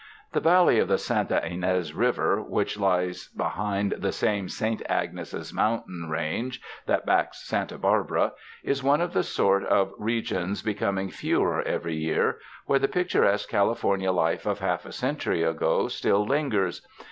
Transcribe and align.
The 0.31 0.39
valley 0.39 0.79
of 0.79 0.87
the 0.87 0.97
Santa 0.97 1.39
Ynez 1.45 1.93
River, 1.93 2.41
which 2.41 2.75
lies 2.79 3.27
behind 3.27 3.91
the 3.99 4.11
same 4.11 4.49
Saint 4.49 4.81
Agnes 4.89 5.31
's 5.31 5.53
mountain 5.53 6.09
range 6.09 6.59
that 6.87 7.05
backs 7.05 7.43
Santa 7.45 7.77
Barbara, 7.77 8.31
is 8.63 8.81
one 8.81 8.99
of 8.99 9.13
the 9.13 9.21
sort 9.21 9.63
of 9.63 9.93
re 9.99 10.23
gions 10.23 10.65
becoming 10.65 11.11
fewer 11.11 11.61
every 11.61 11.97
year, 11.97 12.39
where 12.65 12.79
the 12.79 12.87
pictur 12.87 13.25
esque 13.25 13.47
California 13.49 14.11
life 14.11 14.47
of 14.47 14.57
half 14.57 14.87
a 14.87 14.91
century 14.91 15.43
ago 15.43 15.87
still 15.87 16.25
lingers. 16.25 16.81